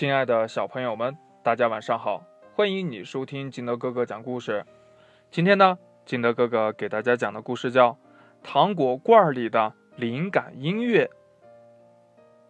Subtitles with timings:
[0.00, 2.24] 亲爱的小朋友们，大家晚上好！
[2.54, 4.64] 欢迎你收听金德哥哥讲故事。
[5.30, 5.76] 今天呢，
[6.06, 7.90] 金德哥哥给大家讲的故事叫
[8.42, 11.04] 《糖果罐里的灵感音乐》。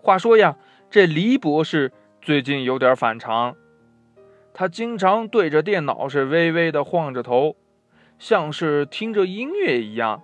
[0.00, 0.56] 话说呀，
[0.88, 1.92] 这黎博士
[2.22, 3.56] 最近有点反常，
[4.54, 7.56] 他经常对着电脑是微微的晃着头，
[8.16, 10.22] 像是听着音乐一样。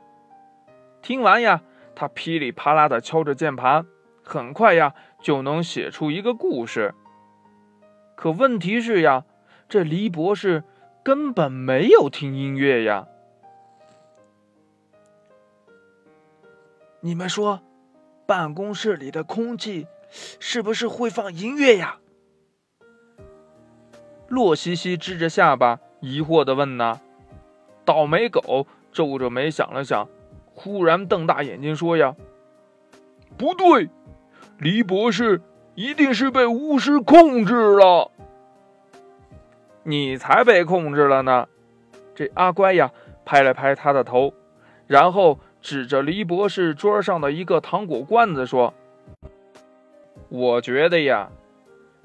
[1.02, 1.62] 听完呀，
[1.96, 3.84] 他噼里啪啦的敲着键盘，
[4.22, 6.94] 很快呀就能写出一个故事。
[8.16, 9.24] 可问题是呀，
[9.68, 10.64] 这黎博士
[11.04, 13.06] 根本没有听音乐呀。
[17.00, 17.60] 你们说，
[18.26, 19.86] 办公室里的空气
[20.40, 21.98] 是不是会放音乐呀？
[24.28, 27.00] 洛西西支着下巴，疑惑的问呢。
[27.84, 30.08] 倒霉狗皱着眉想了想，
[30.54, 32.16] 忽然瞪大眼睛说：“呀，
[33.36, 33.88] 不对，
[34.58, 35.42] 黎博士。”
[35.76, 38.10] 一定是被巫师控制了，
[39.82, 41.48] 你才被控制了呢！
[42.14, 42.90] 这阿乖呀，
[43.26, 44.32] 拍了拍他的头，
[44.86, 48.72] 然后指着黎博士桌上的一个糖果罐子说
[50.30, 51.28] ：“我觉得呀，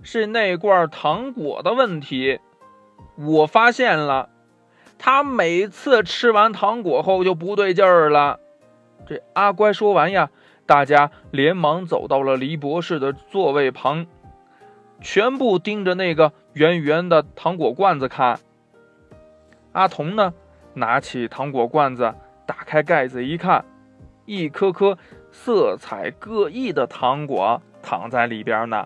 [0.03, 2.41] 是那罐糖果的问题。
[3.15, 4.27] 我发现了，
[4.99, 8.37] 他每次吃完糖果后就不对劲儿了。”
[9.07, 10.29] 这阿乖说完呀。
[10.71, 14.07] 大家连忙走到了黎博士的座位旁，
[15.01, 18.39] 全部盯着那个圆圆的糖果罐子看。
[19.73, 20.33] 阿童呢，
[20.75, 23.65] 拿起糖果罐子，打开盖子一看，
[24.25, 24.97] 一颗颗
[25.29, 28.85] 色彩各异的糖果躺在里边呢。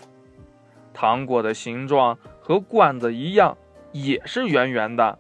[0.92, 3.56] 糖果的形状和罐子一样，
[3.92, 5.20] 也是圆圆的。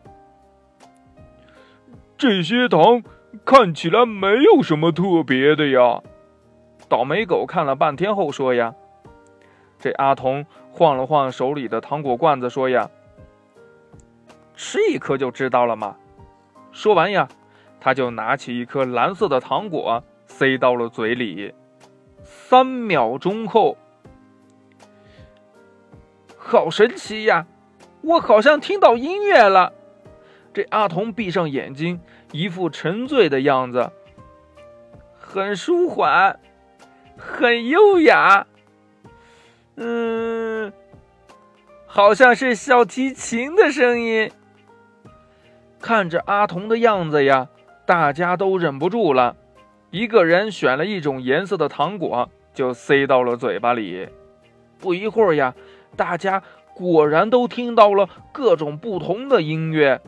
[2.18, 3.04] 这些糖
[3.46, 6.02] 看起来没有什么特别的呀。
[6.88, 8.74] 倒霉狗看了半天后说：“呀，
[9.80, 12.90] 这阿童晃了晃手里的糖果罐子，说：‘呀，
[14.56, 15.98] 吃一颗就知道了嘛。’
[16.72, 17.28] 说完呀，
[17.80, 21.54] 他就拿起一颗蓝色的糖果塞到了嘴里。
[22.24, 23.78] 三秒钟后，
[26.38, 27.48] 好神奇呀！
[28.02, 29.74] 我好像听到音乐了。
[30.54, 32.00] 这阿童闭上眼睛，
[32.32, 33.92] 一副沉醉的样子，
[35.20, 36.40] 很舒缓。”
[37.18, 38.46] 很优雅，
[39.76, 40.72] 嗯，
[41.86, 44.32] 好像是小提琴的声音。
[45.80, 47.48] 看着阿童的样子呀，
[47.86, 49.36] 大家都忍不住了。
[49.92, 54.10] 一个人选了一种颜色的糖果，就塞到了嘴巴里。
[54.80, 55.54] 不一会儿呀，
[55.96, 56.42] 大家
[56.74, 60.02] 果然都听到了各种不同的音乐，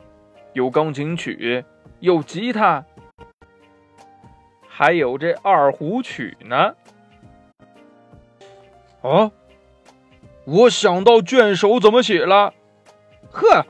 [0.53, 1.63] 有钢琴曲，
[1.99, 2.83] 有吉他，
[4.67, 6.75] 还有这二胡曲呢。
[9.07, 9.31] 啊！
[10.45, 12.53] 我想到卷首怎么写了。
[13.31, 13.65] 呵，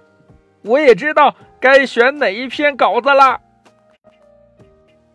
[0.61, 3.41] 我也知道该选哪一篇稿子了。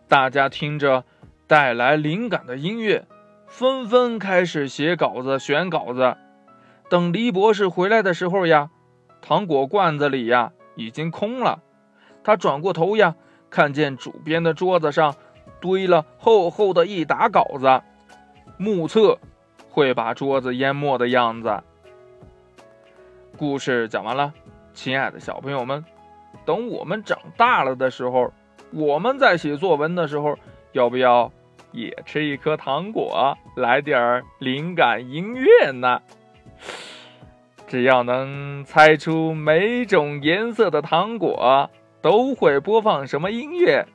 [0.07, 1.05] 大家听着
[1.47, 3.05] 带来灵感的音乐，
[3.47, 6.17] 纷纷开始写稿子、选稿子。
[6.89, 8.69] 等黎博士回来的时候呀，
[9.21, 11.61] 糖果罐子里呀已经空了。
[12.23, 13.15] 他转过头呀，
[13.49, 15.15] 看见主编的桌子上
[15.61, 17.81] 堆了厚厚的一沓稿子，
[18.57, 19.17] 目测。
[19.73, 21.63] 会把桌子淹没的样子。
[23.35, 24.31] 故事讲完了，
[24.71, 25.83] 亲爱的小朋友们，
[26.45, 28.31] 等我们长大了的时候，
[28.71, 30.37] 我们在写作文的时候，
[30.73, 31.31] 要不要
[31.71, 36.03] 也吃一颗糖果，来点儿灵感音乐呢？
[37.65, 43.87] 只要能猜出每种颜色的糖果都会播放什么音乐，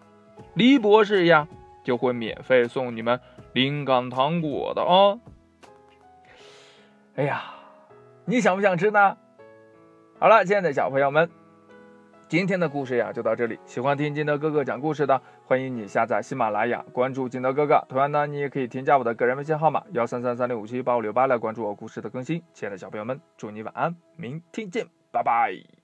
[0.55, 1.47] 李博士呀
[1.85, 3.21] 就会免费送你们
[3.53, 5.21] 灵感糖果的哦。
[7.19, 7.53] 哎呀，
[8.27, 9.17] 你想不想吃呢？
[10.21, 11.29] 好了，亲爱的小朋友们，
[12.29, 13.59] 今天的故事呀就到这里。
[13.67, 17.85] 喜欢听金德哥哥讲故事的，欢迎你下载喜马拉雅，关注金德哥哥。
[17.89, 22.41] 同样呢，你也可以添加我的个人微信号码幺三三三六五七八五六八来关注我故事的更新。
[22.53, 25.78] 亲爱的小朋友们，祝你晚安，明天见，拜拜。